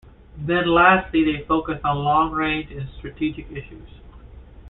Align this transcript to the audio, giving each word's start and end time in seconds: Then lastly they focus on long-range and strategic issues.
Then 0.35 0.65
lastly 0.67 1.23
they 1.23 1.45
focus 1.45 1.79
on 1.83 1.99
long-range 1.99 2.71
and 2.71 2.89
strategic 2.97 3.51
issues. 3.51 3.87